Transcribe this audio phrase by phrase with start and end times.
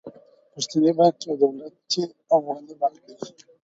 [0.53, 2.01] پښتني بانک يو دولتي
[2.35, 3.15] افغاني بانک دي.